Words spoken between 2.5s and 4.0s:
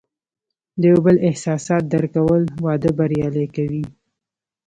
واده بریالی کوي.